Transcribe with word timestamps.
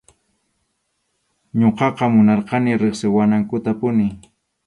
Ñuqaqa 1.59 2.05
munarqani 2.13 2.71
riqsiwanankutapuni. 2.81 4.05